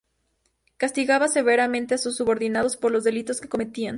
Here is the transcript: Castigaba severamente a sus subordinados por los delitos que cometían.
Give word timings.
Castigaba 0.77 1.27
severamente 1.27 1.93
a 1.93 1.99
sus 1.99 2.17
subordinados 2.17 2.75
por 2.75 2.91
los 2.91 3.03
delitos 3.03 3.39
que 3.39 3.47
cometían. 3.49 3.89